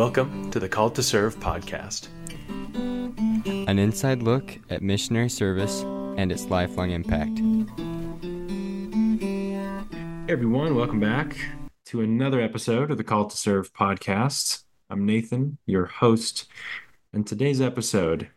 [0.00, 2.08] Welcome to the Called to Serve podcast.
[3.68, 5.82] An inside look at missionary service
[6.16, 7.38] and its lifelong impact.
[9.20, 9.58] Hey
[10.26, 11.36] everyone, welcome back
[11.84, 14.62] to another episode of the Called to Serve podcast.
[14.88, 16.46] I'm Nathan, your host,
[17.12, 18.30] and today's episode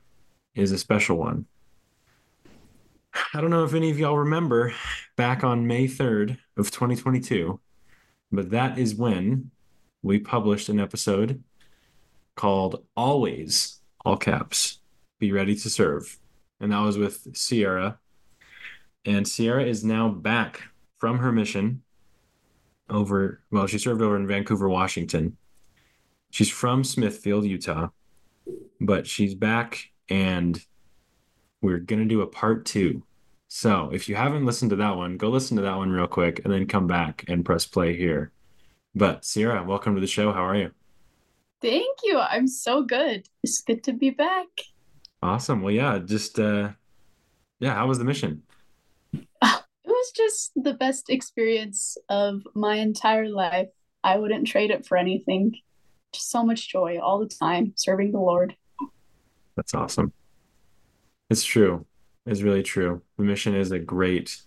[0.56, 1.46] is a special one.
[3.34, 4.74] I don't know if any of y'all remember
[5.16, 7.58] back on May 3rd of 2022,
[8.34, 9.52] but that is when
[10.02, 11.42] we published an episode
[12.36, 14.80] called Always, all caps,
[15.20, 16.20] Be Ready to Serve.
[16.60, 18.00] And that was with Sierra.
[19.06, 20.62] And Sierra is now back
[21.00, 21.84] from her mission
[22.90, 25.38] over, well, she served over in Vancouver, Washington.
[26.32, 27.90] She's from Smithfield, Utah,
[28.80, 30.64] but she's back and
[31.62, 33.04] we're going to do a part two.
[33.48, 36.42] So if you haven't listened to that one, go listen to that one real quick
[36.44, 38.32] and then come back and press play here.
[38.96, 40.32] But Sierra, welcome to the show.
[40.34, 40.72] How are you?
[41.64, 42.20] Thank you.
[42.20, 43.30] I'm so good.
[43.42, 44.48] It's good to be back.
[45.22, 45.62] Awesome.
[45.62, 46.72] Well, yeah, just uh
[47.62, 48.44] yeah, how was the mission?
[49.86, 53.68] It was just the best experience of my entire life.
[54.02, 55.58] I wouldn't trade it for anything.
[56.14, 58.56] Just so much joy all the time serving the Lord.
[59.58, 60.14] That's awesome.
[61.30, 61.86] It's true.
[62.26, 63.02] It's really true.
[63.18, 64.42] The mission is a great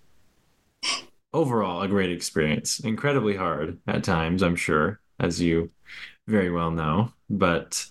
[1.35, 2.81] overall a great experience.
[2.81, 5.71] Incredibly hard at times, I'm sure, as you
[6.27, 7.87] very well know, but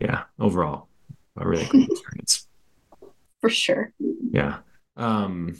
[0.00, 0.88] yeah, overall
[1.36, 2.46] a really cool experience.
[3.40, 3.92] For sure.
[4.30, 4.58] Yeah.
[4.96, 5.56] Um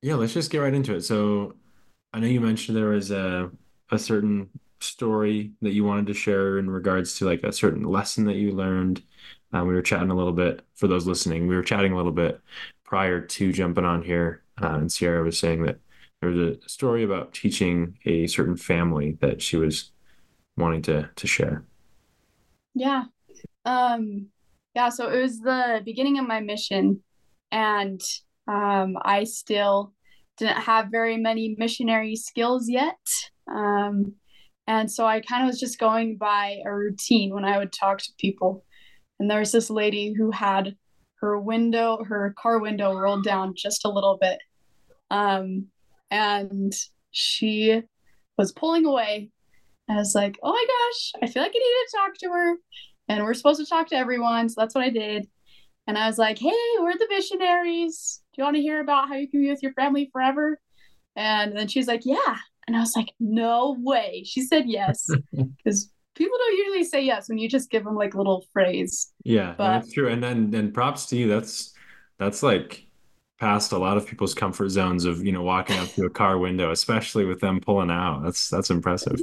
[0.00, 1.02] yeah, let's just get right into it.
[1.02, 1.54] So
[2.12, 3.50] I know you mentioned there was a
[3.90, 4.48] a certain
[4.80, 8.52] story that you wanted to share in regards to like a certain lesson that you
[8.52, 9.02] learned.
[9.52, 11.46] Um, we were chatting a little bit for those listening.
[11.46, 12.40] We were chatting a little bit
[12.84, 15.78] prior to jumping on here, uh, and Sierra was saying that
[16.20, 19.91] there was a story about teaching a certain family that she was
[20.56, 21.64] wanting to to share.
[22.74, 23.04] Yeah.
[23.64, 24.28] Um
[24.74, 27.02] yeah, so it was the beginning of my mission
[27.50, 28.00] and
[28.48, 29.92] um I still
[30.38, 32.98] didn't have very many missionary skills yet.
[33.52, 34.14] Um
[34.66, 37.98] and so I kind of was just going by a routine when I would talk
[37.98, 38.64] to people.
[39.18, 40.76] And there was this lady who had
[41.20, 44.38] her window, her car window rolled down just a little bit.
[45.10, 45.66] Um,
[46.10, 46.72] and
[47.10, 47.82] she
[48.36, 49.30] was pulling away.
[49.92, 52.56] I was like, oh my gosh, I feel like I need to talk to her.
[53.08, 54.48] And we're supposed to talk to everyone.
[54.48, 55.26] So that's what I did.
[55.86, 58.20] And I was like, hey, we're the missionaries.
[58.32, 60.58] Do you want to hear about how you can be with your family forever?
[61.16, 62.36] And then she's like, yeah.
[62.66, 64.22] And I was like, no way.
[64.24, 65.08] She said yes.
[65.64, 69.12] Because people don't usually say yes when you just give them like little phrase.
[69.24, 70.08] Yeah, But- that's true.
[70.08, 71.28] And then then props to you.
[71.28, 71.74] That's
[72.18, 72.86] that's like
[73.40, 76.38] past a lot of people's comfort zones of, you know, walking up to a car
[76.38, 78.22] window, especially with them pulling out.
[78.22, 79.18] That's that's impressive.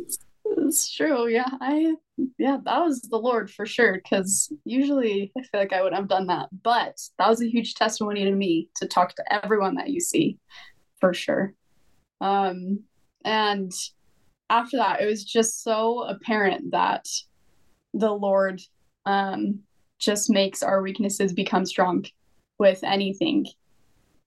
[0.57, 1.27] It's true.
[1.27, 1.49] Yeah.
[1.61, 1.95] I,
[2.37, 3.93] yeah, that was the Lord for sure.
[3.93, 6.49] Because usually I feel like I wouldn't have done that.
[6.63, 10.37] But that was a huge testimony to me to talk to everyone that you see
[10.99, 11.53] for sure.
[12.21, 12.83] Um,
[13.23, 13.71] and
[14.49, 17.07] after that, it was just so apparent that
[17.93, 18.61] the Lord
[19.05, 19.59] um,
[19.99, 22.05] just makes our weaknesses become strong
[22.57, 23.45] with anything.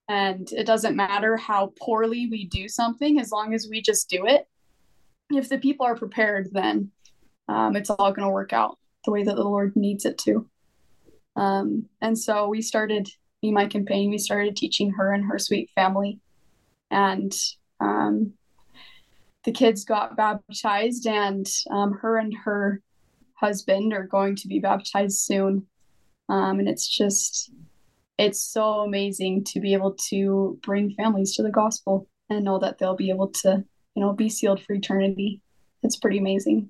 [0.09, 4.25] And it doesn't matter how poorly we do something, as long as we just do
[4.25, 4.47] it.
[5.29, 6.91] If the people are prepared, then
[7.47, 10.49] um, it's all going to work out the way that the Lord needs it to.
[11.35, 13.09] Um, and so we started,
[13.41, 14.09] me my campaign.
[14.09, 16.19] we started teaching her and her sweet family.
[16.91, 17.33] And
[17.79, 18.33] um,
[19.43, 22.81] the kids got baptized, and um, her and her
[23.33, 25.67] husband are going to be baptized soon.
[26.29, 27.51] Um, and it's just,
[28.17, 32.77] it's so amazing to be able to bring families to the gospel and know that
[32.77, 35.41] they'll be able to, you know, be sealed for eternity.
[35.81, 36.69] It's pretty amazing.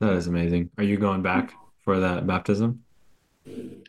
[0.00, 0.70] That is amazing.
[0.78, 1.52] Are you going back
[1.84, 2.84] for that baptism?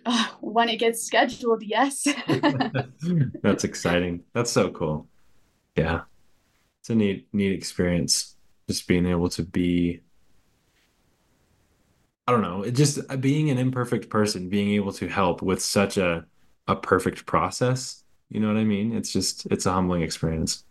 [0.06, 2.08] Uh, when it gets scheduled, yes.
[3.44, 4.24] That's exciting.
[4.34, 5.08] That's so cool.
[5.75, 6.02] Yeah.
[6.81, 8.36] It's a neat, neat experience.
[8.68, 10.01] Just being able to be,
[12.28, 15.62] I don't know, it just uh, being an imperfect person, being able to help with
[15.62, 16.25] such a
[16.68, 18.04] a perfect process.
[18.30, 18.94] You know what I mean?
[18.95, 20.63] It's just it's a humbling experience.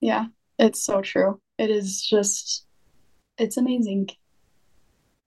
[0.00, 0.26] yeah,
[0.60, 1.40] it's so true.
[1.58, 2.66] It is just,
[3.38, 4.10] it's amazing.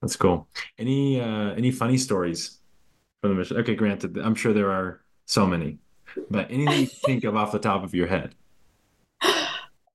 [0.02, 0.48] That's cool.
[0.78, 2.60] Any uh any funny stories
[3.22, 3.58] from the mission?
[3.58, 5.80] Okay, granted, I'm sure there are so many,
[6.30, 8.36] but anything you think of off the top of your head?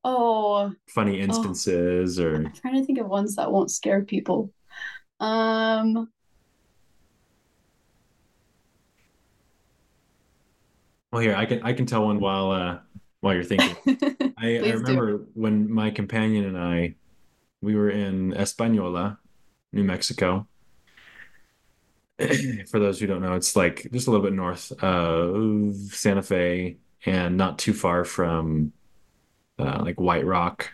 [0.05, 4.50] Oh, Funny instances or I'm trying to think of ones that won't scare people.
[5.20, 6.08] Um,
[11.12, 12.79] well, here I can I can tell one while uh
[13.20, 13.76] while you're thinking.
[14.38, 14.79] I, I Please do.
[14.79, 16.94] remember when my companion and I
[17.61, 19.19] we were in Española
[19.73, 20.47] New Mexico.
[22.70, 26.79] For those who don't know, it's like just a little bit north of Santa Fe
[27.06, 28.73] and not too far from
[29.59, 30.70] uh, like White Rock,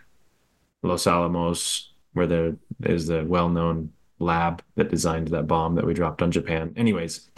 [0.83, 6.23] Los Alamos, where there is the well-known lab that designed that bomb that we dropped
[6.23, 6.73] on Japan.
[6.77, 7.29] Anyways,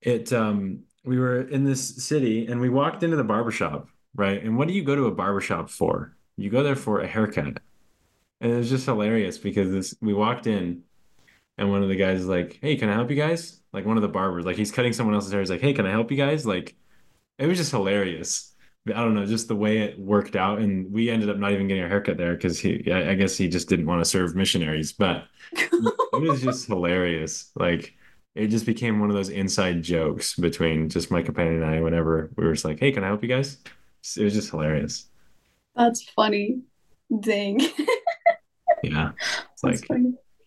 [0.00, 4.42] it um we were in this city and we walked into the barbershop, right?
[4.42, 6.16] And what do you go to a barbershop for?
[6.36, 7.58] You go there for a haircut.
[8.40, 10.82] And it was just hilarious because this we walked in
[11.58, 13.60] and one of the guys is like, Hey, can I help you guys?
[13.72, 15.40] Like one of the barbers, like he's cutting someone else's hair.
[15.40, 16.46] He's like, Hey, can I help you guys?
[16.46, 16.76] Like
[17.38, 18.54] it was just hilarious.
[18.88, 20.58] I don't know, just the way it worked out.
[20.58, 23.48] And we ended up not even getting a haircut there because he, I guess he
[23.48, 24.92] just didn't want to serve missionaries.
[24.92, 27.52] But it was just hilarious.
[27.54, 27.94] Like
[28.34, 32.30] it just became one of those inside jokes between just my companion and I whenever
[32.36, 33.58] we were just like, hey, can I help you guys?
[34.16, 35.06] It was just hilarious.
[35.76, 36.62] That's funny.
[37.20, 37.60] Dang.
[38.82, 39.12] Yeah.
[39.52, 40.02] It's That's like,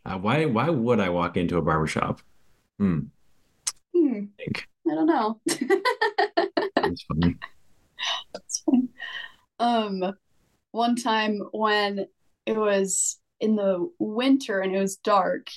[0.06, 2.22] uh, why why would I walk into a barbershop?
[2.80, 3.00] Hmm.
[3.96, 5.40] Hmm, I I don't know.
[5.46, 7.36] it's funny.
[8.34, 8.90] That's funny.
[9.60, 10.16] Um,
[10.72, 12.08] one time when
[12.46, 15.48] it was in the winter and it was dark,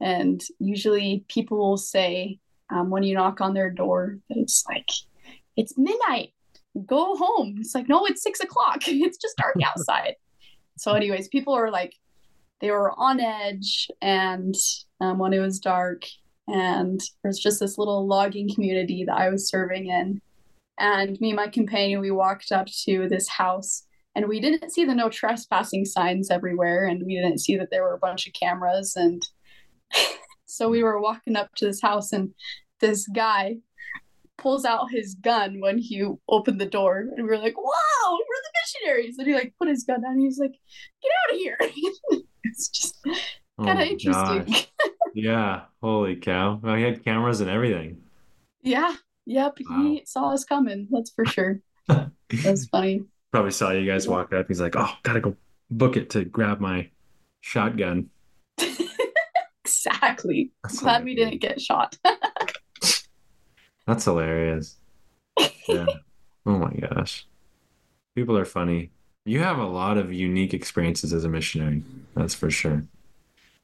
[0.00, 2.38] and usually people will say
[2.70, 4.88] um, when you knock on their door that it's like
[5.56, 6.30] it's midnight,
[6.86, 7.56] go home.
[7.58, 8.82] It's like no, it's six o'clock.
[8.88, 10.16] It's just dark outside.
[10.76, 11.94] so, anyways, people are like
[12.60, 14.54] they were on edge, and
[15.00, 16.02] um, when it was dark,
[16.48, 20.20] and there's just this little logging community that I was serving in
[20.78, 23.84] and me and my companion we walked up to this house
[24.16, 27.82] and we didn't see the no trespassing signs everywhere and we didn't see that there
[27.82, 29.26] were a bunch of cameras and
[30.46, 32.32] so we were walking up to this house and
[32.80, 33.56] this guy
[34.36, 38.18] pulls out his gun when he opened the door and we were like wow we're
[38.18, 40.52] the missionaries and he like put his gun down and he's like
[41.02, 41.56] get out of here
[42.44, 42.96] it's just
[43.56, 44.54] Oh kind of interesting.
[45.16, 45.66] Yeah.
[45.80, 46.58] Holy cow.
[46.60, 47.98] Well, he had cameras and everything.
[48.62, 48.96] yeah
[49.26, 49.82] yep Wow.
[49.82, 54.46] he saw us coming that's for sure that's funny Probably saw you guys walk up.
[54.46, 55.34] He's like, oh, gotta go
[55.70, 56.88] book it to grab my
[57.40, 58.10] shotgun.
[59.86, 61.96] Exactly That's glad we didn't get shot
[63.86, 64.76] That's hilarious.
[65.68, 65.86] Yeah.
[66.46, 67.26] Oh my gosh.
[68.14, 68.90] People are funny.
[69.24, 71.82] You have a lot of unique experiences as a missionary.
[72.14, 72.84] That's for sure.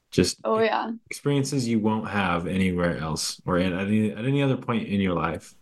[0.09, 4.57] Just oh yeah experiences you won't have anywhere else or at any, at any other
[4.57, 5.53] point in your life.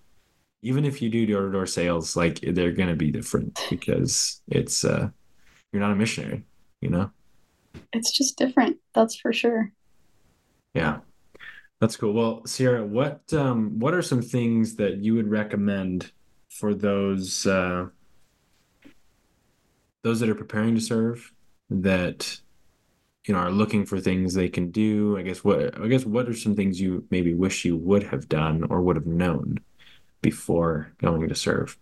[0.61, 5.09] Even if you do door-to-door sales, like they're gonna be different because it's uh
[5.73, 6.45] you're not a missionary,
[6.79, 7.11] you know?
[7.93, 9.71] it's just different that's for sure
[10.73, 10.99] Yeah.
[11.79, 12.13] That's cool.
[12.13, 16.11] Well, Sierra, what um what are some things that you would recommend
[16.49, 17.87] for those uh
[20.03, 21.31] those that are preparing to serve
[21.69, 22.39] that
[23.25, 25.17] you know are looking for things they can do?
[25.17, 28.27] I guess what I guess what are some things you maybe wish you would have
[28.27, 29.59] done or would have known
[30.21, 31.77] before going to serve?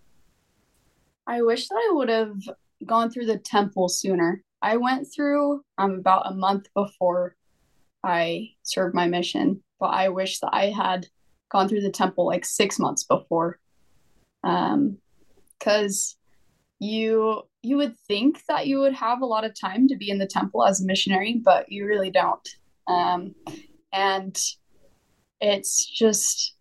[1.28, 2.38] i wish that i would have
[2.86, 7.36] gone through the temple sooner i went through um about a month before
[8.04, 11.08] i served my mission but i wish that i had
[11.50, 13.60] gone through the temple like six months before
[14.44, 14.98] um
[15.58, 16.16] because
[16.80, 20.20] you you would think that you would have a lot of time to be in
[20.20, 22.48] the temple as a missionary but you really don't
[22.88, 23.34] um
[23.92, 24.38] and
[25.40, 26.56] it's just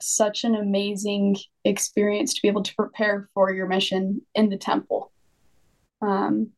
[0.00, 5.10] such an amazing experience to be able to prepare for your mission in the temple.
[6.02, 6.50] Um,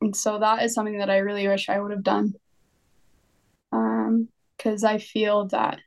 [0.00, 2.34] and so that is something that I really wish I would have done.
[4.56, 5.80] Because I feel that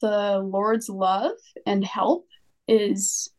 [0.00, 2.26] the Lord's love and help
[2.66, 3.30] is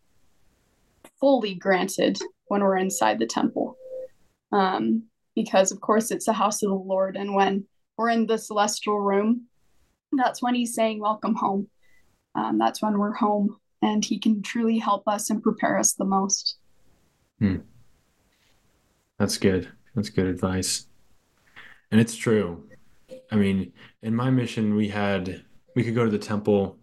[1.19, 3.77] fully granted when we're inside the temple.
[4.51, 5.03] Um,
[5.35, 7.15] because, of course, it's the house of the Lord.
[7.15, 7.65] And when
[7.97, 9.47] we're in the celestial room,
[10.11, 11.67] that's when He's saying, Welcome home
[12.35, 16.05] um, that's when we're home and he can truly help us and prepare us the
[16.05, 16.57] most.
[19.19, 19.69] That's good.
[19.95, 20.87] That's good advice.
[21.91, 22.69] And it's true.
[23.31, 23.71] I mean,
[24.01, 25.43] in my mission, we had
[25.75, 26.77] we could go to the temple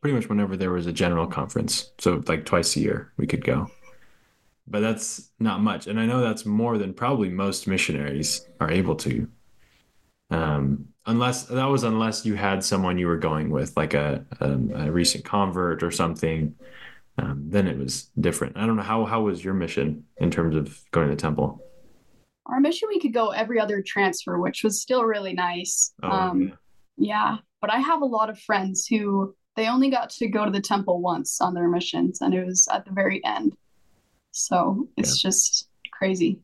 [0.00, 1.90] pretty much whenever there was a general conference.
[1.98, 3.70] So like twice a year we could go.
[4.66, 5.86] But that's not much.
[5.86, 9.26] And I know that's more than probably most missionaries are able to.
[10.30, 14.70] Um, unless that was unless you had someone you were going with, like a um,
[14.74, 16.54] a recent convert or something.
[17.16, 18.56] Um, then it was different.
[18.56, 21.64] I don't know how how was your mission in terms of going to the temple?
[22.48, 25.92] Our mission, we could go every other transfer, which was still really nice.
[26.02, 26.54] Oh, um, yeah.
[26.96, 30.50] yeah, but I have a lot of friends who they only got to go to
[30.50, 33.56] the temple once on their missions, and it was at the very end.
[34.30, 36.40] So it's just crazy.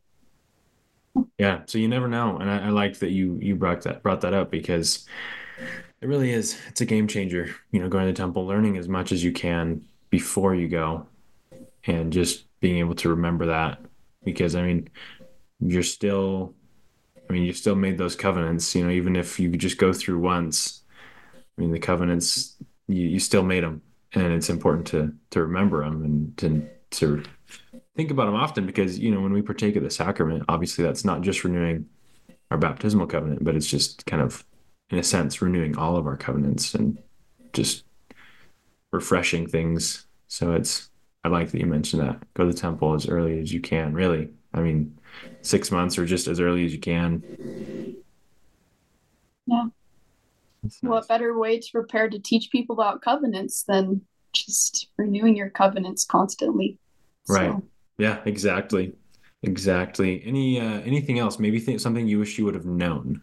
[1.38, 4.20] Yeah, so you never know, and I, I like that you you brought that brought
[4.22, 5.06] that up because
[6.00, 6.58] it really is.
[6.68, 7.54] It's a game changer.
[7.70, 11.06] You know, going to temple, learning as much as you can before you go,
[11.86, 13.78] and just being able to remember that
[14.24, 14.88] because I mean,
[15.60, 16.54] you're still,
[17.28, 18.74] I mean, you still made those covenants.
[18.74, 20.82] You know, even if you just go through once,
[21.32, 22.56] I mean, the covenants
[22.88, 23.82] you, you still made them,
[24.12, 27.24] and it's important to to remember them and to to
[27.96, 31.04] think about them often because you know when we partake of the sacrament, obviously that's
[31.04, 31.86] not just renewing
[32.50, 34.44] our baptismal covenant, but it's just kind of
[34.90, 36.98] in a sense renewing all of our covenants and
[37.52, 37.84] just
[38.92, 40.06] refreshing things.
[40.28, 40.90] So it's
[41.24, 42.22] I like that you mentioned that.
[42.34, 43.94] Go to the temple as early as you can.
[43.94, 44.96] Really, I mean,
[45.42, 47.22] six months or just as early as you can.
[49.46, 49.66] Yeah.
[50.62, 55.50] That's What better way to prepare to teach people about covenants than just renewing your
[55.50, 56.78] covenants constantly?
[57.28, 57.50] Right.
[57.50, 57.62] So,
[57.98, 58.94] Yeah, exactly.
[59.42, 60.24] Exactly.
[60.24, 61.38] Any uh anything else?
[61.38, 63.20] Maybe think something you wish you would have known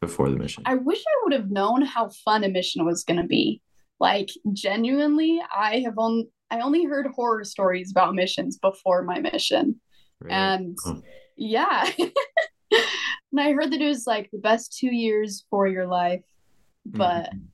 [0.00, 0.62] before the mission.
[0.66, 3.60] I wish I would have known how fun a mission was going to be.
[4.00, 9.80] Like genuinely, I have on I only heard horror stories about missions before my mission.
[10.20, 10.34] Really?
[10.36, 11.02] And Oh.
[11.36, 11.90] yeah.
[12.70, 16.24] and I heard that it was like the best 2 years for your life,
[16.84, 17.48] but Mhm.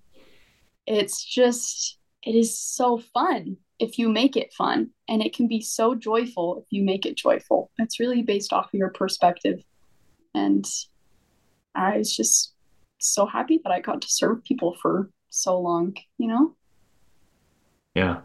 [0.87, 5.61] it's just it is so fun if you make it fun and it can be
[5.61, 7.71] so joyful if you make it joyful.
[7.79, 9.63] It's really based off of your perspective.
[10.35, 10.65] And
[11.75, 12.55] I was just
[12.99, 16.57] so happy that I got to serve people for so long, you know?
[17.95, 18.23] Yeah.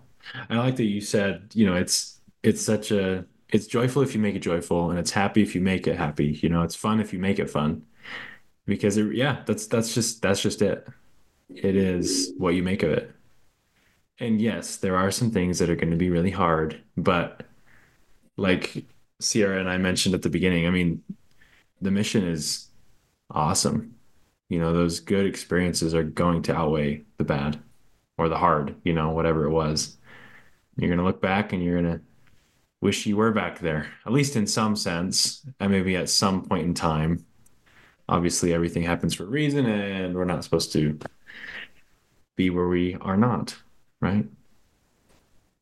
[0.49, 4.21] I like that you said, you know, it's it's such a it's joyful if you
[4.21, 6.39] make it joyful and it's happy if you make it happy.
[6.41, 7.83] You know, it's fun if you make it fun.
[8.65, 10.87] Because it, yeah, that's that's just that's just it.
[11.49, 13.11] It is what you make of it.
[14.19, 17.43] And yes, there are some things that are going to be really hard, but
[18.37, 18.85] like
[19.19, 21.03] Sierra and I mentioned at the beginning, I mean,
[21.81, 22.67] the mission is
[23.31, 23.95] awesome.
[24.49, 27.59] You know, those good experiences are going to outweigh the bad
[28.17, 29.97] or the hard, you know, whatever it was.
[30.77, 32.01] You're going to look back and you're going to
[32.81, 36.65] wish you were back there, at least in some sense, and maybe at some point
[36.65, 37.25] in time.
[38.07, 40.97] Obviously, everything happens for a reason, and we're not supposed to
[42.35, 43.55] be where we are not,
[44.01, 44.25] right?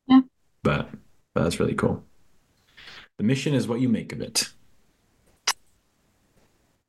[0.06, 0.20] Yeah.
[0.62, 0.88] But,
[1.34, 2.04] but that's really cool.
[3.18, 4.48] The mission is what you make of it.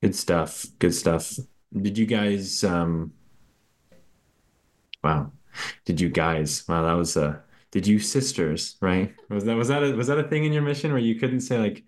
[0.02, 0.66] Good stuff.
[0.78, 1.38] Good stuff.
[1.76, 3.14] Did you guys um
[5.04, 5.32] wow.
[5.86, 7.40] Did you guys wow that was uh
[7.72, 9.14] did you sisters, right?
[9.30, 11.42] Was that was that a was that a thing in your mission where you couldn't
[11.42, 11.84] say like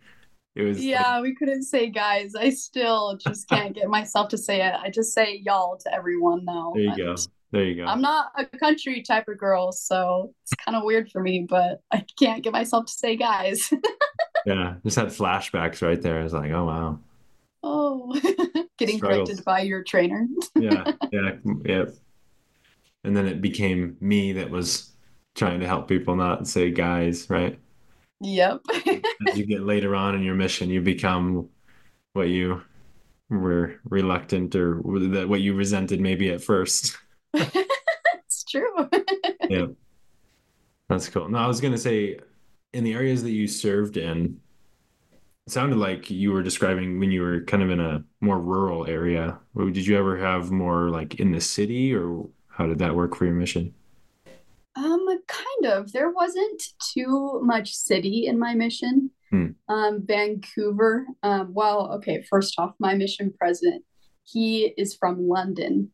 [0.55, 2.35] it was like, Yeah, we couldn't say guys.
[2.35, 4.73] I still just can't get myself to say it.
[4.73, 6.71] I just say y'all to everyone now.
[6.75, 7.15] there you go.
[7.51, 7.85] There you go.
[7.85, 11.81] I'm not a country type of girl, so it's kind of weird for me, but
[11.91, 13.71] I can't get myself to say guys.
[14.45, 16.19] Yeah, just had flashbacks right there.
[16.19, 16.99] I was like, oh wow.
[17.61, 18.19] oh,
[18.79, 19.27] getting Struggles.
[19.27, 20.27] corrected by your trainer.
[20.55, 21.31] Yeah, yeah,
[21.63, 21.85] yeah.
[23.03, 24.90] And then it became me that was
[25.35, 27.59] trying to help people not say guys, right?
[28.21, 28.61] Yep.
[29.27, 31.49] As you get later on in your mission, you become
[32.13, 32.61] what you
[33.29, 36.97] were reluctant or that what you resented maybe at first.
[37.33, 38.89] it's true.
[39.49, 39.65] Yeah.
[40.87, 41.27] That's cool.
[41.27, 42.19] No, I was gonna say
[42.71, 44.39] in the areas that you served in,
[45.45, 48.87] it sounded like you were describing when you were kind of in a more rural
[48.87, 49.37] area.
[49.57, 53.25] Did you ever have more like in the city or how did that work for
[53.25, 53.73] your mission?
[55.61, 55.91] Kind of.
[55.91, 56.63] There wasn't
[56.93, 59.11] too much city in my mission.
[59.29, 59.47] Hmm.
[59.69, 61.05] Um, Vancouver.
[61.23, 63.83] Um, well, okay, first off, my mission president,
[64.23, 65.91] he is from London.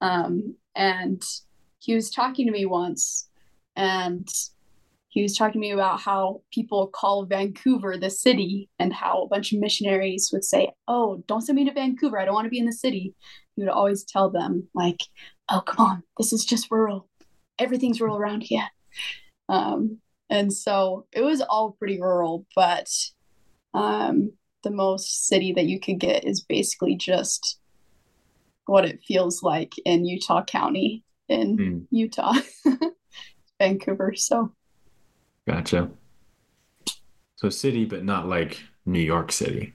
[0.00, 1.22] Um, and
[1.80, 3.28] he was talking to me once,
[3.76, 4.28] and
[5.08, 9.28] he was talking to me about how people call Vancouver the city, and how a
[9.28, 12.18] bunch of missionaries would say, Oh, don't send me to Vancouver.
[12.18, 13.14] I don't want to be in the city.
[13.54, 15.02] He would always tell them, like,
[15.50, 17.08] Oh, come on, this is just rural
[17.58, 18.66] everything's rural around here.
[19.48, 19.98] Um,
[20.30, 22.88] and so it was all pretty rural, but
[23.74, 24.32] um,
[24.62, 27.58] the most city that you could get is basically just
[28.66, 31.78] what it feels like in Utah County in Hmm.
[31.96, 32.34] Utah,
[33.60, 34.14] Vancouver.
[34.16, 34.52] So
[35.46, 35.90] Gotcha.
[37.36, 39.74] So city, but not like New York City,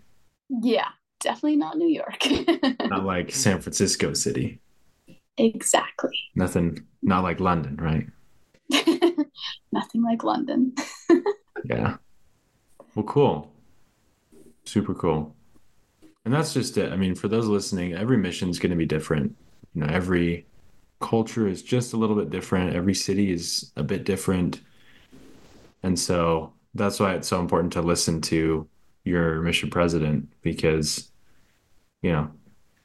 [0.50, 0.88] yeah,
[1.20, 2.26] definitely not New York.
[2.90, 4.60] not like San Francisco City.
[5.38, 6.18] exactly.
[6.36, 8.08] Nothing, not like London, right?
[9.72, 10.74] Nothing like London.
[11.66, 11.98] Yeah.
[12.96, 13.52] Well, cool.
[14.66, 15.36] Super cool.
[16.26, 16.92] And that's just it.
[16.92, 19.36] I mean, for those listening, every mission is going to be different.
[19.74, 20.46] You know, every
[21.00, 22.76] culture is just a little bit different.
[22.76, 24.62] Every city is a bit different.
[25.84, 28.68] And so that's why it's so important to listen to
[29.06, 31.12] your mission president because,
[32.02, 32.32] you know,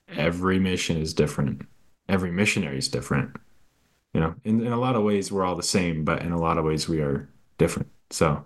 [0.08, 1.62] every mission is different.
[2.08, 3.36] Every missionary is different.
[4.14, 6.38] You know, in, in a lot of ways, we're all the same, but in a
[6.38, 7.28] lot of ways, we are
[7.58, 7.90] different.
[8.10, 8.44] So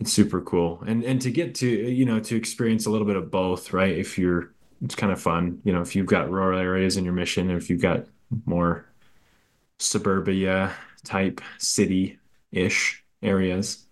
[0.00, 0.82] it's super cool.
[0.86, 3.96] And, and to get to, you know, to experience a little bit of both, right?
[3.96, 7.12] If you're, it's kind of fun, you know, if you've got rural areas in your
[7.12, 8.06] mission, if you've got
[8.46, 8.86] more
[9.78, 10.72] suburbia
[11.04, 12.18] type city
[12.50, 13.86] ish areas,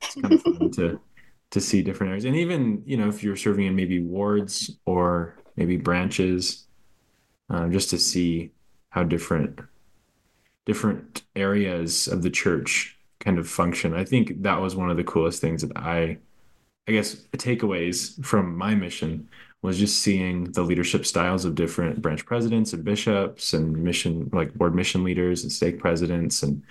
[0.00, 1.00] it's kind of fun to
[1.50, 2.26] to see different areas.
[2.26, 6.66] And even, you know, if you're serving in maybe wards or maybe branches,
[7.48, 8.52] uh, just to see
[8.90, 9.58] how different
[10.68, 13.94] different areas of the church kind of function.
[13.94, 16.18] I think that was one of the coolest things that I
[16.86, 19.28] I guess takeaways from my mission
[19.62, 24.54] was just seeing the leadership styles of different branch presidents and bishops and mission like
[24.54, 26.62] board mission leaders and stake presidents and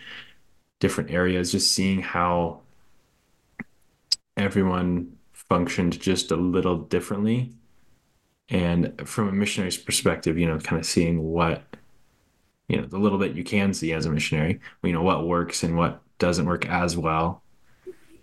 [0.80, 2.62] different areas just seeing how
[4.38, 7.52] everyone functioned just a little differently.
[8.50, 11.77] And from a missionary's perspective, you know, kind of seeing what,
[12.68, 15.64] you know, the little bit you can see as a missionary, you know, what works
[15.64, 17.44] and what doesn't work as well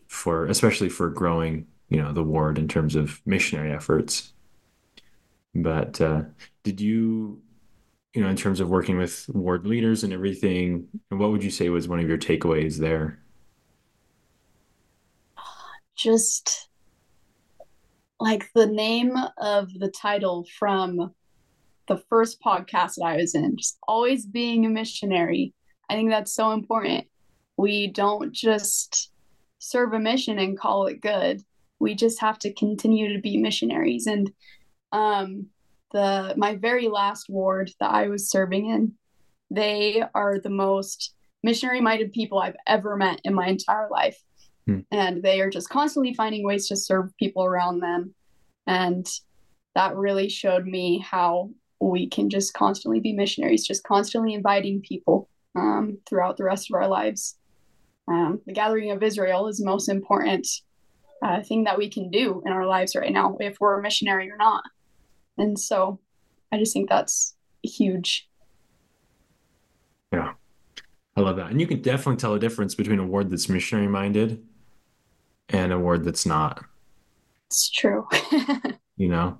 [0.06, 4.32] for, especially for growing, you know, the ward in terms of missionary efforts.
[5.54, 6.22] But uh,
[6.62, 7.40] did you,
[8.12, 11.68] you know, in terms of working with ward leaders and everything, what would you say
[11.68, 13.20] was one of your takeaways there?
[15.94, 16.68] just
[18.20, 21.14] like the name of the title from
[21.86, 25.54] the first podcast that I was in, just always being a missionary.
[25.88, 27.06] I think that's so important.
[27.56, 29.10] We don't just
[29.58, 31.42] serve a mission and call it good.
[31.78, 34.06] We just have to continue to be missionaries.
[34.06, 34.30] And
[34.92, 35.46] um,
[35.92, 38.92] the my very last ward that I was serving in,
[39.50, 44.18] they are the most missionary minded people I've ever met in my entire life.
[44.66, 44.80] Hmm.
[44.90, 48.14] And they are just constantly finding ways to serve people around them.
[48.66, 49.06] And
[49.74, 51.50] that really showed me how
[51.90, 56.74] we can just constantly be missionaries, just constantly inviting people um, throughout the rest of
[56.74, 57.36] our lives.
[58.08, 60.46] Um, the gathering of Israel is the most important
[61.22, 64.30] uh, thing that we can do in our lives right now, if we're a missionary
[64.30, 64.64] or not.
[65.38, 66.00] And so
[66.52, 68.28] I just think that's huge.
[70.12, 70.32] Yeah.
[71.16, 71.50] I love that.
[71.50, 74.42] And you can definitely tell a difference between a ward that's missionary minded
[75.50, 76.64] and a word that's not.
[77.46, 78.06] It's true.
[78.96, 79.38] you know,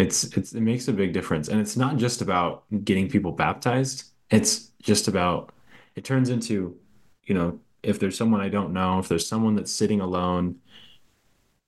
[0.00, 4.04] it's it's it makes a big difference, and it's not just about getting people baptized.
[4.30, 5.52] It's just about
[5.96, 6.76] it turns into,
[7.24, 10.56] you know, if there's someone I don't know, if there's someone that's sitting alone,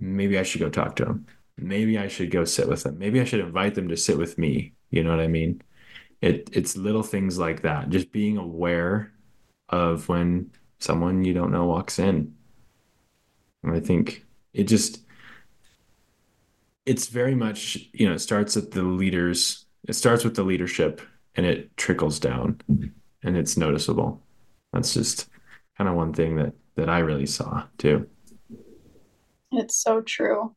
[0.01, 1.27] maybe I should go talk to them.
[1.59, 2.99] Maybe I should go sit with them.
[2.99, 4.75] Maybe I should invite them to sit with me.
[4.91, 5.63] You know what I mean?
[6.21, 7.91] It it's little things like that.
[7.91, 9.13] Just being aware
[9.69, 12.35] of when someone you don't know walks in
[13.63, 15.01] and I think it just
[16.87, 21.01] it's very much, you know, it starts at the leaders, it starts with the leadership
[21.35, 24.23] and it trickles down and it's noticeable.
[24.73, 25.29] That's just
[25.77, 28.09] kind of one thing that that I really saw too.
[29.53, 30.55] It's so true.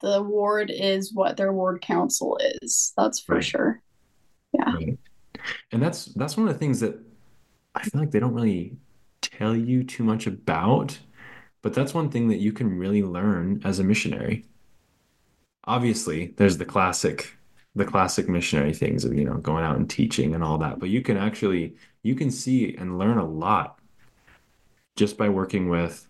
[0.00, 2.92] The ward is what their ward council is.
[2.96, 3.44] That's for right.
[3.44, 3.82] sure.
[4.52, 4.74] Yeah.
[4.74, 4.98] Right.
[5.72, 6.98] And that's that's one of the things that
[7.74, 8.76] I feel like they don't really
[9.22, 10.98] tell you too much about
[11.62, 14.44] but that's one thing that you can really learn as a missionary.
[15.64, 17.36] Obviously, there's the classic
[17.74, 20.90] the classic missionary things of, you know, going out and teaching and all that, but
[20.90, 23.78] you can actually you can see and learn a lot
[24.96, 26.06] just by working with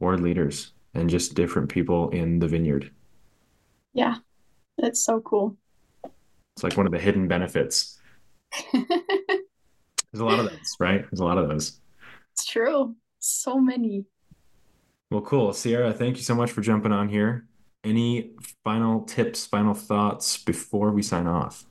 [0.00, 2.90] ward leaders and just different people in the vineyard.
[3.94, 4.16] Yeah.
[4.78, 5.56] That's so cool.
[6.04, 7.98] It's like one of the hidden benefits.
[8.72, 11.02] There's a lot of those, right?
[11.10, 11.80] There's a lot of those.
[12.32, 12.94] It's true.
[13.18, 14.04] So many.
[15.10, 15.52] Well, cool.
[15.52, 17.46] Sierra, thank you so much for jumping on here.
[17.86, 18.32] Any
[18.64, 21.66] final tips, final thoughts before we sign off?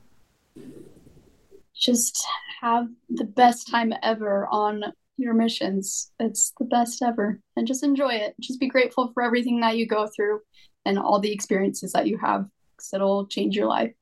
[1.74, 2.26] Just
[2.62, 4.82] have the best time ever on
[5.18, 6.10] your missions.
[6.18, 7.38] It's the best ever.
[7.54, 8.34] And just enjoy it.
[8.40, 10.40] Just be grateful for everything that you go through
[10.86, 13.92] and all the experiences that you have because it'll change your life.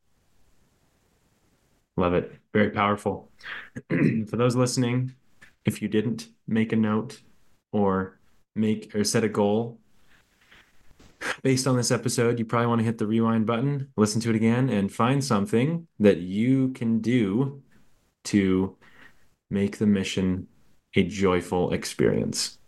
[1.96, 2.32] Love it.
[2.52, 3.32] Very powerful.
[3.90, 5.12] for those listening,
[5.64, 7.22] if you didn't make a note
[7.72, 8.20] or
[8.54, 9.80] make or set a goal
[11.42, 14.36] based on this episode, you probably want to hit the rewind button, listen to it
[14.36, 17.62] again, and find something that you can do
[18.24, 18.76] to
[19.50, 20.46] make the mission
[20.96, 22.58] a joyful experience.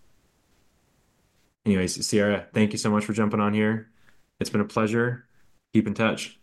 [1.64, 3.90] Anyways, Sierra, thank you so much for jumping on here.
[4.38, 5.27] It's been a pleasure.
[5.73, 6.38] Keep in touch.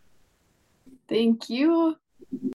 [1.08, 1.97] Thank you.